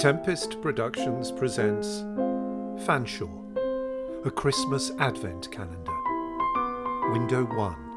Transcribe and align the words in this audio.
Tempest 0.00 0.62
Productions 0.62 1.30
presents 1.30 2.04
Fanshawe, 2.86 4.24
a 4.24 4.30
Christmas 4.30 4.92
Advent 4.98 5.52
Calendar. 5.52 5.92
Window 7.12 7.44
1. 7.44 7.89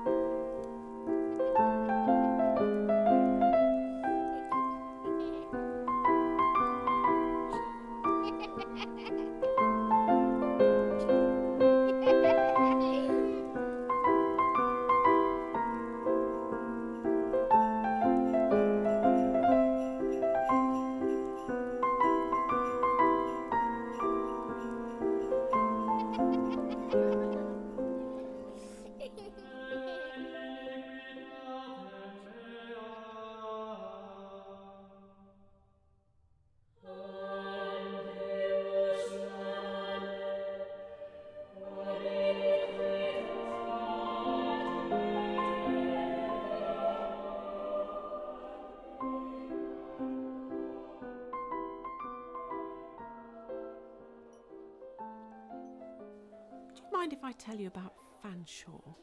Mind 57.04 57.12
if 57.12 57.24
I 57.26 57.34
tell 57.34 57.58
you 57.58 57.68
about 57.68 57.96
Fanshawe? 58.24 58.96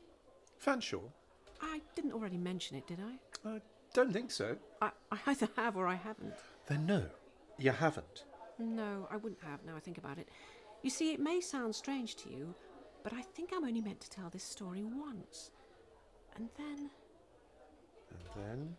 Fanshawe? 0.64 1.10
I 1.60 1.82
didn't 1.94 2.12
already 2.12 2.38
mention 2.38 2.78
it, 2.78 2.86
did 2.86 2.98
I? 2.98 3.46
I 3.48 3.60
don't 3.92 4.10
think 4.10 4.30
so. 4.30 4.56
I, 4.80 4.90
I 5.12 5.18
either 5.26 5.50
have 5.56 5.76
or 5.76 5.86
I 5.86 5.96
haven't. 5.96 6.32
Then 6.66 6.86
no, 6.86 7.04
you 7.58 7.72
haven't. 7.72 8.24
No, 8.58 9.06
I 9.10 9.18
wouldn't 9.18 9.42
have 9.42 9.62
now 9.66 9.76
I 9.76 9.80
think 9.80 9.98
about 9.98 10.16
it. 10.16 10.30
You 10.82 10.88
see, 10.88 11.12
it 11.12 11.20
may 11.20 11.42
sound 11.42 11.74
strange 11.74 12.16
to 12.16 12.30
you, 12.30 12.54
but 13.04 13.12
I 13.12 13.20
think 13.20 13.50
I'm 13.54 13.64
only 13.64 13.82
meant 13.82 14.00
to 14.00 14.08
tell 14.08 14.30
this 14.30 14.44
story 14.44 14.82
once. 14.82 15.50
And 16.36 16.48
then, 16.56 16.88
And 18.10 18.24
then. 18.34 18.76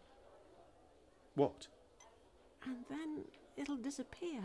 What? 1.35 1.67
and 2.65 2.77
then 2.89 3.23
it'll 3.57 3.77
disappear. 3.77 4.41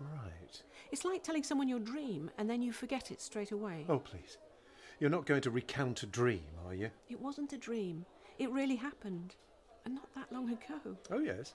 Right. 0.00 0.62
It's 0.92 1.04
like 1.04 1.22
telling 1.22 1.42
someone 1.42 1.68
your 1.68 1.78
dream 1.80 2.30
and 2.38 2.48
then 2.48 2.62
you 2.62 2.72
forget 2.72 3.10
it 3.10 3.20
straight 3.20 3.52
away. 3.52 3.86
Oh, 3.88 3.98
please. 3.98 4.38
You're 5.00 5.10
not 5.10 5.26
going 5.26 5.42
to 5.42 5.50
recount 5.50 6.02
a 6.02 6.06
dream, 6.06 6.44
are 6.66 6.74
you? 6.74 6.90
It 7.08 7.20
wasn't 7.20 7.52
a 7.52 7.58
dream. 7.58 8.04
It 8.38 8.50
really 8.50 8.76
happened. 8.76 9.34
And 9.84 9.94
not 9.94 10.12
that 10.14 10.32
long 10.32 10.50
ago. 10.50 10.96
Oh, 11.10 11.18
yes. 11.20 11.54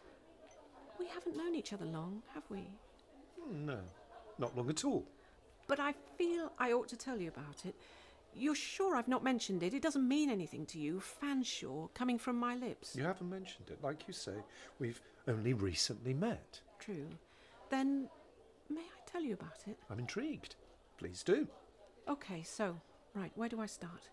We 0.99 1.07
haven't 1.07 1.35
known 1.37 1.55
each 1.55 1.73
other 1.73 1.85
long, 1.85 2.21
have 2.33 2.43
we? 2.49 2.67
Hmm, 3.41 3.65
No, 3.65 3.79
not 4.37 4.55
long 4.55 4.69
at 4.69 4.85
all. 4.85 5.05
But 5.67 5.79
I 5.79 5.93
feel 6.17 6.51
I 6.59 6.73
ought 6.73 6.87
to 6.89 6.97
tell 6.97 7.19
you 7.19 7.29
about 7.29 7.65
it. 7.65 7.75
You're 8.33 8.55
sure 8.55 8.95
I've 8.95 9.07
not 9.07 9.23
mentioned 9.23 9.61
it? 9.63 9.73
It 9.73 9.81
doesn't 9.81 10.07
mean 10.07 10.29
anything 10.29 10.65
to 10.67 10.79
you, 10.79 11.01
Fanshawe, 11.21 11.93
coming 11.93 12.17
from 12.17 12.37
my 12.37 12.55
lips. 12.55 12.95
You 12.95 13.03
haven't 13.03 13.29
mentioned 13.29 13.69
it. 13.69 13.79
Like 13.83 14.07
you 14.07 14.13
say, 14.13 14.33
we've 14.79 15.01
only 15.27 15.53
recently 15.53 16.13
met. 16.13 16.61
True. 16.79 17.07
Then, 17.69 18.07
tell 19.11 19.23
you 19.23 19.33
about 19.33 19.63
it? 19.67 19.77
I'm 19.89 19.99
intrigued. 19.99 20.55
Please 20.97 21.23
do. 21.23 21.47
Okay, 22.07 22.43
so, 22.43 22.77
right, 23.15 23.31
where 23.35 23.49
do 23.49 23.59
I 23.59 23.65
start? 23.65 24.09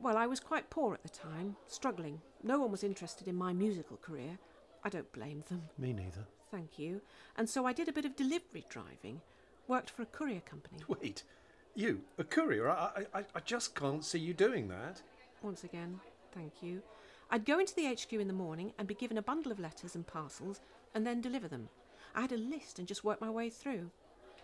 Well, 0.00 0.16
I 0.16 0.26
was 0.26 0.40
quite 0.40 0.70
poor 0.70 0.94
at 0.94 1.02
the 1.02 1.08
time, 1.08 1.56
struggling. 1.66 2.20
No 2.42 2.58
one 2.60 2.70
was 2.70 2.84
interested 2.84 3.28
in 3.28 3.34
my 3.36 3.52
musical 3.52 3.98
career. 3.98 4.38
I 4.82 4.88
don't 4.88 5.12
blame 5.12 5.44
them, 5.48 5.62
Me 5.76 5.92
neither. 5.92 6.26
thank 6.50 6.78
you. 6.78 7.02
And 7.36 7.48
so 7.48 7.66
I 7.66 7.72
did 7.74 7.88
a 7.88 7.92
bit 7.92 8.06
of 8.06 8.16
delivery 8.16 8.64
driving, 8.70 9.20
worked 9.68 9.90
for 9.90 10.02
a 10.02 10.06
courier 10.06 10.40
company. 10.40 10.78
Wait, 10.88 11.22
you, 11.74 12.00
a 12.18 12.24
courier? 12.24 12.70
I, 12.70 13.04
I, 13.14 13.24
I 13.34 13.40
just 13.44 13.74
can't 13.74 14.04
see 14.04 14.18
you 14.18 14.32
doing 14.32 14.68
that. 14.68 15.02
Once 15.42 15.64
again, 15.64 16.00
thank 16.32 16.62
you. 16.62 16.82
I'd 17.30 17.44
go 17.44 17.58
into 17.60 17.74
the 17.74 17.86
HQ 17.94 18.12
in 18.14 18.26
the 18.26 18.32
morning 18.32 18.72
and 18.78 18.88
be 18.88 18.94
given 18.94 19.18
a 19.18 19.22
bundle 19.22 19.52
of 19.52 19.60
letters 19.60 19.94
and 19.94 20.06
parcels 20.06 20.60
and 20.94 21.06
then 21.06 21.20
deliver 21.20 21.46
them. 21.46 21.68
I 22.14 22.22
had 22.22 22.32
a 22.32 22.36
list 22.36 22.78
and 22.78 22.88
just 22.88 23.04
worked 23.04 23.20
my 23.20 23.30
way 23.30 23.50
through. 23.50 23.90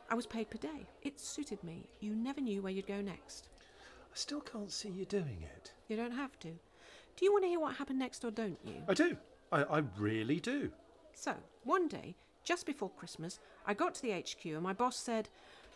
I 0.08 0.14
was 0.14 0.26
paid 0.26 0.50
per 0.50 0.58
day. 0.58 0.86
It 1.02 1.18
suited 1.20 1.62
me. 1.64 1.88
You 2.00 2.14
never 2.14 2.40
knew 2.40 2.62
where 2.62 2.72
you'd 2.72 2.86
go 2.86 3.00
next. 3.00 3.48
I 3.80 4.14
still 4.14 4.40
can't 4.40 4.70
see 4.70 4.88
you 4.88 5.04
doing 5.04 5.42
it. 5.42 5.72
You 5.88 5.96
don't 5.96 6.12
have 6.12 6.38
to. 6.40 6.48
Do 6.48 7.24
you 7.24 7.32
want 7.32 7.44
to 7.44 7.48
hear 7.48 7.60
what 7.60 7.76
happened 7.76 7.98
next 7.98 8.24
or 8.24 8.30
don't 8.30 8.58
you? 8.64 8.82
I 8.88 8.94
do. 8.94 9.16
I, 9.50 9.62
I 9.64 9.82
really 9.98 10.38
do. 10.38 10.70
So, 11.12 11.34
one 11.64 11.88
day, 11.88 12.14
just 12.44 12.66
before 12.66 12.90
Christmas, 12.90 13.40
I 13.66 13.74
got 13.74 13.94
to 13.96 14.02
the 14.02 14.12
HQ 14.12 14.44
and 14.44 14.62
my 14.62 14.72
boss 14.72 14.96
said, 14.96 15.28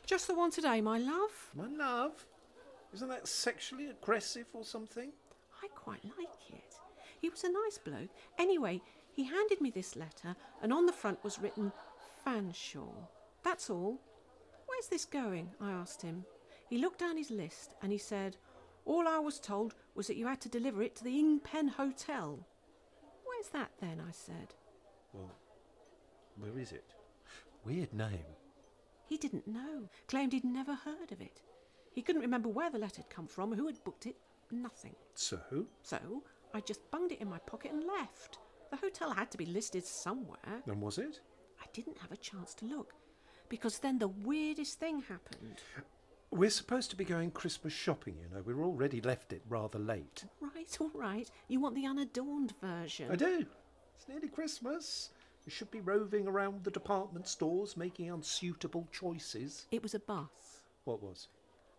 Just 0.07 0.27
the 0.27 0.35
one 0.35 0.51
today, 0.51 0.81
my 0.81 0.99
love. 0.99 1.51
My 1.55 1.67
love. 1.67 2.27
Isn't 2.95 3.09
that 3.09 3.27
sexually 3.27 3.87
aggressive 3.87 4.47
or 4.53 4.65
something? 4.65 5.11
I 5.63 5.69
quite 5.69 6.05
like 6.19 6.51
it. 6.51 6.75
He 7.21 7.29
was 7.29 7.45
a 7.45 7.53
nice 7.53 7.79
bloke. 7.79 8.11
Anyway, 8.39 8.81
he 9.15 9.25
handed 9.25 9.61
me 9.61 9.71
this 9.71 9.97
letter, 9.97 10.37
and 10.63 10.73
on 10.73 10.87
the 10.87 10.93
front 10.93 11.23
was 11.25 11.39
written 11.39 11.73
Fanshawe. 12.25 13.09
That's 13.43 13.71
all. 13.71 14.01
Where's 14.67 14.89
this 14.89 15.05
going? 15.05 15.51
I 15.61 15.73
asked 15.73 16.03
him. 16.03 16.25
He 16.69 16.79
looked 16.79 17.01
down 17.01 17.17
his 17.17 17.31
list 17.31 17.75
and 17.83 17.91
he 17.91 17.99
said, 17.99 18.37
All 18.85 19.09
I 19.09 19.19
was 19.19 19.41
told 19.41 19.75
was 19.95 20.07
that 20.07 20.17
you 20.17 20.27
had 20.27 20.41
to 20.43 20.49
deliver 20.49 20.83
it 20.83 20.95
to 20.97 21.05
the 21.05 21.19
Ingpen 21.19 21.71
Hotel. 21.71 22.39
Where's 23.25 23.49
that 23.49 23.73
then? 23.81 24.01
I 24.07 24.13
said. 24.13 24.55
Well, 25.13 25.33
where 26.37 26.59
is 26.59 26.73
it? 26.73 26.95
Weird 27.65 27.93
name. 27.93 28.25
He 29.07 29.17
didn't 29.17 29.49
know, 29.49 29.89
claimed 30.07 30.33
he'd 30.33 30.45
never 30.45 30.75
heard 30.75 31.11
of 31.11 31.21
it. 31.21 31.41
He 31.93 32.03
couldn't 32.03 32.23
remember 32.23 32.49
where 32.49 32.71
the 32.71 32.79
letter 32.79 33.03
had 33.03 33.11
come 33.11 33.27
from, 33.27 33.53
who 33.53 33.67
had 33.67 33.83
booked 33.83 34.07
it, 34.07 34.17
nothing. 34.53 34.95
So? 35.15 35.41
So 35.83 36.23
I 36.55 36.61
just 36.61 36.89
bunged 36.93 37.13
it 37.13 37.21
in 37.21 37.29
my 37.29 37.39
pocket 37.39 37.73
and 37.73 37.85
left. 37.85 38.39
The 38.71 38.77
hotel 38.77 39.13
had 39.13 39.31
to 39.33 39.39
be 39.39 39.47
listed 39.47 39.85
somewhere. 39.85 40.63
And 40.67 40.81
was 40.81 40.99
it? 40.99 41.21
I 41.61 41.67
didn't 41.73 41.99
have 41.99 42.13
a 42.13 42.17
chance 42.17 42.55
to 42.55 42.65
look 42.65 42.95
because 43.49 43.79
then 43.79 43.99
the 43.99 44.09
weirdest 44.09 44.79
thing 44.79 45.03
happened. 45.03 45.61
We're 46.31 46.51
supposed 46.51 46.91
to 46.91 46.97
be 46.97 47.05
going 47.05 47.33
Christmas 47.33 47.73
shopping, 47.73 48.17
you 48.21 48.35
know. 48.35 48.43
We're 48.45 48.65
already 48.65 49.01
left 49.01 49.33
it 49.33 49.43
rather 49.49 49.81
late. 49.81 50.25
Right, 50.41 50.77
all 50.81 50.93
right. 50.95 51.29
You 51.49 51.59
want 51.59 51.75
the 51.75 51.87
unadorned 51.87 52.55
version? 52.61 53.11
I 53.11 53.17
do. 53.17 53.45
It's 53.97 54.09
nearly 54.09 54.29
Christmas. 54.29 55.11
You 55.45 55.51
should 55.51 55.71
be 55.73 55.81
roving 55.81 56.29
around 56.29 56.63
the 56.63 56.71
department 56.71 57.27
stores 57.27 57.77
making 57.77 58.11
unsuitable 58.11 58.87
choices. 58.93 59.67
It 59.73 59.83
was 59.83 59.95
a 59.95 60.01
bus. 60.01 60.63
What 60.85 61.03
was? 61.03 61.29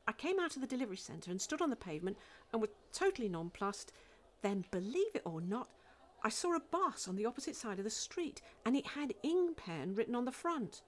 I 0.08 0.12
came 0.12 0.40
out 0.40 0.56
of 0.56 0.62
the 0.62 0.68
delivery 0.68 0.98
centre 0.98 1.32
and 1.32 1.40
stood 1.40 1.62
on 1.62 1.70
the 1.70 1.76
pavement 1.76 2.18
and 2.52 2.62
was 2.62 2.72
totally 2.92 3.30
nonplussed. 3.30 3.94
Then, 4.42 4.66
believe 4.72 5.16
it 5.16 5.22
or 5.24 5.40
not, 5.40 5.70
I 6.24 6.30
saw 6.30 6.56
a 6.56 6.60
bus 6.60 7.08
on 7.08 7.16
the 7.16 7.26
opposite 7.26 7.56
side 7.56 7.80
of 7.80 7.84
the 7.84 7.90
street 7.90 8.42
and 8.66 8.76
it 8.76 8.86
had 8.86 9.14
Ingpen 9.24 9.98
written 9.98 10.16
on 10.16 10.26
the 10.26 10.32
front. 10.32 10.84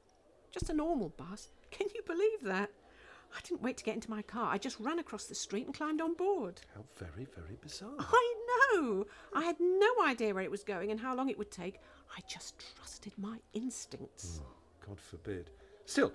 Just 0.51 0.69
a 0.69 0.73
normal 0.73 1.09
bus. 1.09 1.49
Can 1.71 1.87
you 1.95 2.01
believe 2.05 2.41
that? 2.43 2.69
I 3.35 3.39
didn't 3.41 3.63
wait 3.63 3.77
to 3.77 3.83
get 3.83 3.95
into 3.95 4.11
my 4.11 4.21
car. 4.21 4.53
I 4.53 4.59
just 4.59 4.79
ran 4.79 4.99
across 4.99 5.25
the 5.25 5.33
street 5.33 5.65
and 5.65 5.73
climbed 5.73 6.01
on 6.01 6.13
board. 6.13 6.61
How 6.75 6.83
very, 6.97 7.25
very 7.35 7.57
bizarre. 7.61 7.95
I 7.99 8.35
know. 8.75 9.05
I 9.33 9.43
had 9.43 9.55
no 9.59 9.89
idea 10.05 10.35
where 10.35 10.43
it 10.43 10.51
was 10.51 10.63
going 10.63 10.91
and 10.91 10.99
how 10.99 11.15
long 11.15 11.29
it 11.29 11.37
would 11.39 11.49
take. 11.49 11.79
I 12.15 12.21
just 12.27 12.63
trusted 12.75 13.13
my 13.17 13.39
instincts. 13.53 14.37
Hmm, 14.37 14.89
God 14.89 14.99
forbid. 14.99 15.49
Still, 15.85 16.13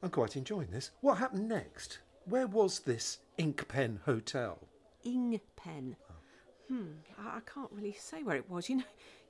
I'm 0.00 0.10
quite 0.10 0.36
enjoying 0.36 0.70
this. 0.70 0.92
What 1.00 1.18
happened 1.18 1.48
next? 1.48 1.98
Where 2.26 2.46
was 2.46 2.80
this 2.80 3.18
ink 3.36 3.66
pen 3.66 4.00
hotel? 4.04 4.58
Ingpen. 5.04 5.96
Hmm. 6.68 6.92
I, 7.18 7.38
I 7.38 7.40
can't 7.52 7.70
really 7.72 7.92
say 7.92 8.22
where 8.22 8.36
it 8.36 8.50
was. 8.50 8.68
You 8.68 8.76
know, 8.76 8.84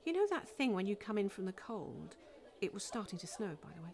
you 0.05 0.13
know 0.13 0.27
that 0.29 0.47
thing 0.47 0.73
when 0.73 0.85
you 0.85 0.95
come 0.95 1.17
in 1.17 1.29
from 1.29 1.45
the 1.45 1.53
cold. 1.53 2.15
It 2.61 2.73
was 2.73 2.83
starting 2.83 3.19
to 3.19 3.27
snow, 3.27 3.57
by 3.61 3.69
the 3.75 3.81
way. 3.81 3.93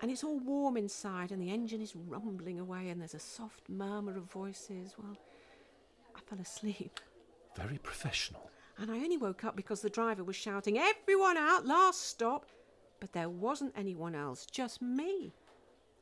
And 0.00 0.10
it's 0.10 0.24
all 0.24 0.38
warm 0.40 0.76
inside, 0.76 1.30
and 1.30 1.40
the 1.40 1.50
engine 1.50 1.80
is 1.80 1.94
rumbling 1.94 2.58
away, 2.58 2.88
and 2.88 3.00
there's 3.00 3.14
a 3.14 3.20
soft 3.20 3.68
murmur 3.68 4.16
of 4.16 4.24
voices. 4.24 4.94
Well, 4.98 5.16
I 6.16 6.20
fell 6.20 6.40
asleep. 6.40 6.98
Very 7.56 7.78
professional. 7.78 8.50
And 8.78 8.90
I 8.90 8.96
only 8.96 9.16
woke 9.18 9.44
up 9.44 9.54
because 9.54 9.80
the 9.80 9.90
driver 9.90 10.24
was 10.24 10.34
shouting, 10.34 10.78
Everyone 10.78 11.36
out, 11.36 11.66
last 11.66 12.02
stop. 12.08 12.46
But 12.98 13.12
there 13.12 13.28
wasn't 13.28 13.74
anyone 13.76 14.14
else, 14.14 14.46
just 14.46 14.80
me. 14.80 15.32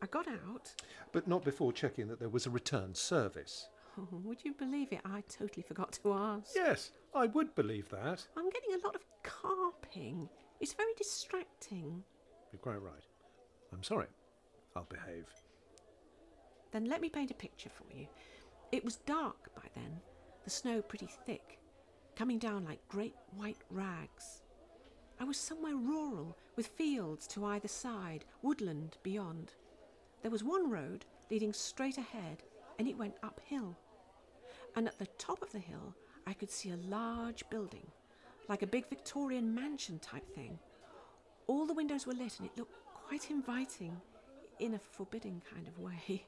I 0.02 0.06
got 0.06 0.28
out. 0.28 0.75
But 1.12 1.28
not 1.28 1.44
before 1.44 1.73
checking 1.73 2.08
that 2.08 2.19
there 2.19 2.28
was 2.28 2.46
a 2.46 2.50
return 2.50 2.94
service. 2.94 3.69
Oh, 4.00 4.08
would 4.25 4.44
you 4.44 4.55
believe 4.55 4.93
it? 4.93 5.00
I 5.05 5.23
totally 5.29 5.62
forgot 5.62 5.93
to 6.02 6.12
ask. 6.12 6.55
Yes, 6.55 6.93
I 7.14 7.26
would 7.26 7.55
believe 7.55 7.88
that. 7.91 8.26
I'm 8.37 8.50
getting 8.50 8.75
a 8.75 8.87
lot 8.87 8.94
of 8.94 9.05
carping. 9.23 10.29
It's 10.61 10.75
very 10.75 10.93
distracting. 10.97 12.02
You're 12.52 12.61
quite 12.61 12.82
right. 12.82 13.05
I'm 13.73 13.82
sorry. 13.82 14.06
I'll 14.76 14.85
behave. 14.85 15.26
Then 16.73 16.85
let 16.85 17.00
me 17.00 17.08
paint 17.08 17.31
a 17.31 17.35
picture 17.35 17.70
for 17.70 17.85
you. 17.97 18.06
It 18.73 18.85
was 18.85 18.97
dark 18.99 19.52
by 19.55 19.62
then, 19.75 20.00
the 20.44 20.50
snow 20.50 20.81
pretty 20.81 21.08
thick, 21.26 21.58
coming 22.14 22.38
down 22.38 22.64
like 22.64 22.87
great 22.88 23.14
white 23.37 23.58
rags. 23.70 24.43
I 25.19 25.25
was 25.25 25.37
somewhere 25.37 25.75
rural, 25.76 26.37
with 26.56 26.69
fields 26.69 27.26
to 27.29 27.44
either 27.44 27.69
side, 27.69 28.25
woodland 28.43 28.97
beyond. 29.02 29.52
There 30.23 30.31
was 30.31 30.44
one 30.44 30.70
road 30.70 31.05
leading 31.31 31.52
straight 31.52 31.99
ahead, 31.99 32.43
and 32.79 32.87
it 32.88 32.97
went 32.97 33.17
uphill. 33.23 33.76
And 34.76 34.87
at 34.87 34.99
the 34.99 35.06
top 35.19 35.43
of 35.43 35.52
the 35.52 35.58
hill, 35.58 35.94
I 36.26 36.32
could 36.32 36.50
see 36.50 36.70
a 36.70 36.76
large 36.88 37.49
building, 37.50 37.87
like 38.49 38.62
a 38.62 38.67
big 38.67 38.88
Victorian 38.88 39.55
mansion 39.55 39.99
type 39.99 40.28
thing. 40.34 40.58
All 41.46 41.67
the 41.67 41.75
windows 41.75 42.06
were 42.06 42.12
lit, 42.12 42.38
and 42.38 42.49
it 42.49 42.56
looked 42.56 42.75
quite 42.94 43.31
inviting, 43.31 44.00
in 44.61 44.75
a 44.75 44.78
forbidding 44.78 45.43
kind 45.52 45.67
of 45.67 45.78
way. 45.78 46.25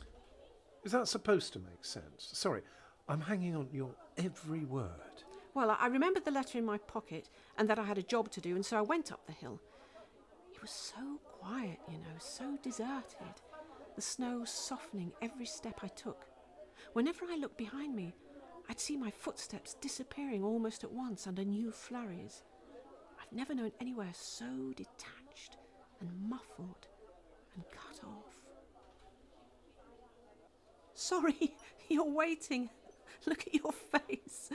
Is 0.84 0.92
that 0.92 1.08
supposed 1.08 1.52
to 1.54 1.58
make 1.58 1.84
sense? 1.84 2.28
Sorry, 2.32 2.62
I'm 3.08 3.20
hanging 3.20 3.54
on 3.56 3.68
your 3.72 3.90
every 4.18 4.64
word. 4.64 5.24
Well, 5.54 5.76
I 5.78 5.88
remembered 5.88 6.24
the 6.24 6.30
letter 6.30 6.58
in 6.58 6.64
my 6.64 6.78
pocket 6.78 7.28
and 7.58 7.68
that 7.68 7.78
I 7.78 7.84
had 7.84 7.98
a 7.98 8.02
job 8.02 8.30
to 8.32 8.40
do, 8.40 8.54
and 8.54 8.64
so 8.64 8.76
I 8.76 8.82
went 8.82 9.12
up 9.12 9.26
the 9.26 9.32
hill. 9.32 9.60
It 10.54 10.62
was 10.62 10.70
so 10.70 11.18
quiet, 11.24 11.78
you 11.88 11.98
know, 11.98 12.16
so 12.18 12.56
deserted, 12.62 13.40
the 13.96 14.02
snow 14.02 14.44
softening 14.44 15.12
every 15.20 15.46
step 15.46 15.80
I 15.82 15.88
took. 15.88 16.26
Whenever 16.92 17.24
I 17.30 17.36
looked 17.36 17.56
behind 17.58 17.94
me, 17.94 18.14
I'd 18.68 18.80
see 18.80 18.96
my 18.96 19.10
footsteps 19.10 19.74
disappearing 19.80 20.44
almost 20.44 20.84
at 20.84 20.92
once 20.92 21.26
under 21.26 21.44
new 21.44 21.70
flurries. 21.72 22.42
I've 23.20 23.32
never 23.36 23.54
known 23.54 23.72
anywhere 23.80 24.12
so 24.12 24.72
detached 24.76 25.56
and 26.00 26.10
muffled 26.28 26.86
and 27.54 27.64
cut 27.70 28.00
off. 28.04 28.36
Sorry, 30.94 31.54
you're 31.88 32.10
waiting. 32.10 32.70
Look 33.26 33.46
at 33.46 33.54
your 33.54 33.72
face. 33.72 34.50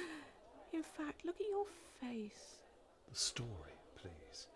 In 0.73 0.83
fact, 0.83 1.25
look 1.25 1.39
at 1.39 1.47
your 1.49 1.65
face. 2.01 2.59
The 3.09 3.15
story, 3.15 3.75
please. 3.95 4.47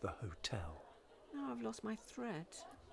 The 0.00 0.08
hotel. 0.20 0.84
Now 1.34 1.50
I've 1.50 1.62
lost 1.62 1.84
my 1.84 1.96
thread. 1.96 2.46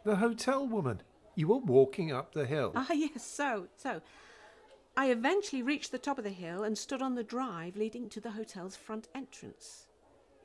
The 0.04 0.16
hotel 0.16 0.68
woman. 0.68 1.02
You 1.36 1.50
were 1.50 1.58
walking 1.58 2.12
up 2.14 2.34
the 2.34 2.46
hill. 2.46 2.72
Ah, 2.76 2.94
yes, 2.94 3.26
so, 3.26 3.68
so. 3.76 4.02
I 4.98 5.12
eventually 5.12 5.62
reached 5.62 5.92
the 5.92 5.98
top 5.98 6.18
of 6.18 6.24
the 6.24 6.30
hill 6.30 6.64
and 6.64 6.78
stood 6.78 7.02
on 7.02 7.16
the 7.16 7.24
drive 7.24 7.76
leading 7.76 8.08
to 8.10 8.22
the 8.22 8.32
hotel's 8.32 8.78
front 8.78 9.10
entrance. 9.14 9.88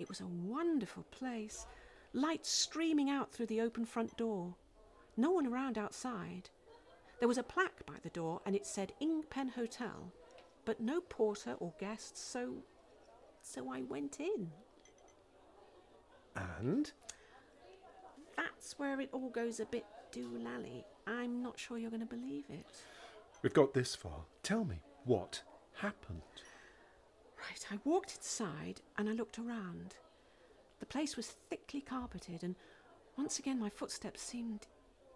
It 0.00 0.08
was 0.08 0.20
a 0.20 0.26
wonderful 0.26 1.04
place, 1.12 1.66
light 2.12 2.44
streaming 2.44 3.08
out 3.08 3.30
through 3.32 3.46
the 3.46 3.60
open 3.60 3.84
front 3.84 4.16
door. 4.16 4.56
No 5.16 5.30
one 5.30 5.46
around 5.46 5.78
outside. 5.78 6.50
There 7.20 7.28
was 7.28 7.38
a 7.38 7.44
plaque 7.44 7.86
by 7.86 7.96
the 8.02 8.10
door 8.10 8.40
and 8.44 8.56
it 8.56 8.66
said 8.66 8.92
Ingpen 9.00 9.50
Hotel, 9.50 10.12
but 10.64 10.80
no 10.80 11.00
porter 11.00 11.54
or 11.60 11.72
guests, 11.78 12.20
so. 12.20 12.54
so 13.42 13.70
I 13.70 13.82
went 13.82 14.18
in. 14.18 14.50
And? 16.34 16.90
That's 18.36 18.78
where 18.78 19.00
it 19.00 19.10
all 19.12 19.28
goes 19.28 19.60
a 19.60 19.66
bit 19.66 19.84
doolally. 20.12 20.84
I'm 21.06 21.42
not 21.42 21.58
sure 21.58 21.78
you're 21.78 21.90
going 21.90 22.06
to 22.06 22.06
believe 22.06 22.44
it. 22.48 22.66
We've 23.42 23.54
got 23.54 23.74
this 23.74 23.94
far. 23.94 24.24
Tell 24.42 24.64
me, 24.64 24.76
what 25.04 25.42
happened? 25.74 26.22
Right, 27.38 27.66
I 27.70 27.78
walked 27.84 28.16
inside 28.16 28.80
and 28.98 29.08
I 29.08 29.12
looked 29.12 29.38
around. 29.38 29.94
The 30.78 30.86
place 30.86 31.16
was 31.16 31.34
thickly 31.48 31.80
carpeted, 31.80 32.42
and 32.42 32.54
once 33.16 33.38
again 33.38 33.58
my 33.58 33.70
footsteps 33.70 34.22
seemed 34.22 34.66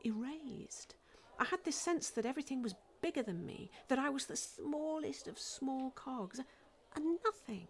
erased. 0.04 0.94
I 1.38 1.44
had 1.44 1.64
this 1.64 1.76
sense 1.76 2.10
that 2.10 2.26
everything 2.26 2.62
was 2.62 2.74
bigger 3.02 3.22
than 3.22 3.44
me, 3.44 3.70
that 3.88 3.98
I 3.98 4.08
was 4.08 4.26
the 4.26 4.36
smallest 4.36 5.28
of 5.28 5.38
small 5.38 5.90
cogs, 5.90 6.38
a 6.38 7.00
nothing. 7.00 7.66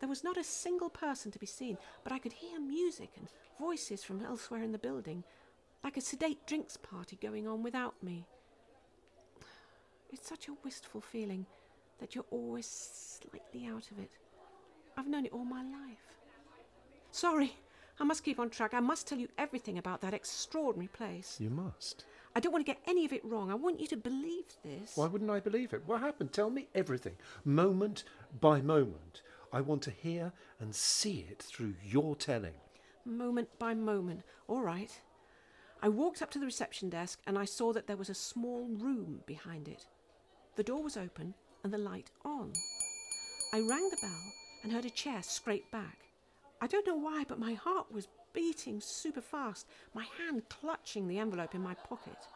There 0.00 0.08
was 0.08 0.24
not 0.24 0.36
a 0.36 0.44
single 0.44 0.90
person 0.90 1.30
to 1.30 1.38
be 1.38 1.46
seen, 1.46 1.78
but 2.02 2.12
I 2.12 2.18
could 2.18 2.32
hear 2.32 2.60
music 2.60 3.10
and 3.16 3.28
voices 3.58 4.04
from 4.04 4.24
elsewhere 4.24 4.62
in 4.62 4.72
the 4.72 4.78
building, 4.78 5.24
like 5.84 5.96
a 5.98 6.00
sedate 6.00 6.46
drinks 6.46 6.78
party 6.78 7.16
going 7.20 7.46
on 7.46 7.62
without 7.62 8.02
me. 8.02 8.26
It's 10.10 10.26
such 10.26 10.48
a 10.48 10.56
wistful 10.64 11.02
feeling 11.02 11.44
that 12.00 12.14
you're 12.14 12.24
always 12.30 12.66
slightly 12.66 13.68
out 13.68 13.90
of 13.90 13.98
it. 13.98 14.10
I've 14.96 15.06
known 15.06 15.26
it 15.26 15.32
all 15.32 15.44
my 15.44 15.62
life. 15.62 16.16
Sorry, 17.10 17.54
I 18.00 18.04
must 18.04 18.24
keep 18.24 18.40
on 18.40 18.50
track. 18.50 18.74
I 18.74 18.80
must 18.80 19.06
tell 19.06 19.18
you 19.18 19.28
everything 19.38 19.78
about 19.78 20.00
that 20.00 20.14
extraordinary 20.14 20.88
place. 20.88 21.36
You 21.38 21.50
must. 21.50 22.04
I 22.34 22.40
don't 22.40 22.52
want 22.52 22.66
to 22.66 22.72
get 22.72 22.82
any 22.86 23.04
of 23.04 23.12
it 23.12 23.24
wrong. 23.24 23.50
I 23.50 23.54
want 23.54 23.78
you 23.78 23.86
to 23.88 23.96
believe 23.96 24.46
this. 24.64 24.96
Why 24.96 25.06
wouldn't 25.06 25.30
I 25.30 25.38
believe 25.38 25.72
it? 25.72 25.82
What 25.86 26.00
happened? 26.00 26.32
Tell 26.32 26.50
me 26.50 26.66
everything, 26.74 27.16
moment 27.44 28.04
by 28.40 28.60
moment. 28.60 29.22
I 29.52 29.60
want 29.60 29.82
to 29.82 29.90
hear 29.90 30.32
and 30.58 30.74
see 30.74 31.26
it 31.30 31.40
through 31.42 31.74
your 31.84 32.16
telling. 32.16 32.54
Moment 33.04 33.48
by 33.58 33.74
moment. 33.74 34.22
All 34.48 34.62
right. 34.62 34.90
I 35.82 35.88
walked 35.88 36.22
up 36.22 36.30
to 36.30 36.38
the 36.38 36.46
reception 36.46 36.88
desk 36.88 37.20
and 37.26 37.38
I 37.38 37.44
saw 37.44 37.72
that 37.72 37.86
there 37.86 37.96
was 37.96 38.08
a 38.08 38.14
small 38.14 38.66
room 38.68 39.20
behind 39.26 39.68
it. 39.68 39.86
The 40.56 40.62
door 40.62 40.82
was 40.82 40.96
open 40.96 41.34
and 41.62 41.72
the 41.72 41.78
light 41.78 42.10
on. 42.24 42.52
I 43.52 43.60
rang 43.60 43.88
the 43.90 43.98
bell 44.00 44.32
and 44.62 44.72
heard 44.72 44.84
a 44.84 44.90
chair 44.90 45.22
scrape 45.22 45.70
back. 45.70 45.98
I 46.60 46.66
don't 46.66 46.86
know 46.86 46.96
why, 46.96 47.24
but 47.28 47.38
my 47.38 47.54
heart 47.54 47.92
was 47.92 48.08
beating 48.32 48.80
super 48.80 49.20
fast, 49.20 49.66
my 49.94 50.06
hand 50.18 50.42
clutching 50.48 51.06
the 51.06 51.18
envelope 51.18 51.54
in 51.54 51.62
my 51.62 51.74
pocket. 51.74 52.26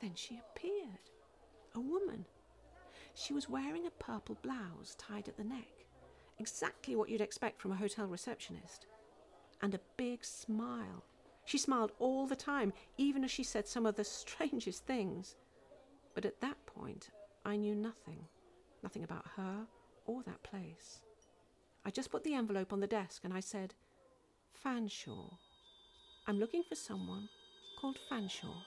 Then 0.00 0.12
she 0.14 0.38
appeared. 0.38 1.10
A 1.74 1.80
woman. 1.80 2.24
She 3.14 3.32
was 3.32 3.48
wearing 3.48 3.86
a 3.86 3.90
purple 3.90 4.36
blouse 4.42 4.94
tied 4.96 5.28
at 5.28 5.36
the 5.36 5.44
neck, 5.44 5.86
exactly 6.38 6.94
what 6.94 7.08
you'd 7.08 7.20
expect 7.20 7.60
from 7.60 7.72
a 7.72 7.76
hotel 7.76 8.06
receptionist, 8.06 8.86
and 9.60 9.74
a 9.74 9.80
big 9.96 10.24
smile. 10.24 11.04
She 11.48 11.56
smiled 11.56 11.92
all 11.98 12.26
the 12.26 12.36
time, 12.36 12.74
even 12.98 13.24
as 13.24 13.30
she 13.30 13.42
said 13.42 13.66
some 13.66 13.86
of 13.86 13.94
the 13.94 14.04
strangest 14.04 14.84
things. 14.84 15.34
But 16.12 16.26
at 16.26 16.42
that 16.42 16.66
point, 16.66 17.08
I 17.42 17.56
knew 17.56 17.74
nothing. 17.74 18.26
Nothing 18.82 19.02
about 19.02 19.24
her 19.36 19.66
or 20.04 20.22
that 20.24 20.42
place. 20.42 21.00
I 21.86 21.90
just 21.90 22.10
put 22.10 22.22
the 22.22 22.34
envelope 22.34 22.70
on 22.70 22.80
the 22.80 22.86
desk 22.86 23.22
and 23.24 23.32
I 23.32 23.40
said, 23.40 23.72
Fanshawe. 24.62 25.38
I'm 26.26 26.38
looking 26.38 26.62
for 26.62 26.74
someone 26.74 27.30
called 27.80 27.96
Fanshawe. 28.12 28.64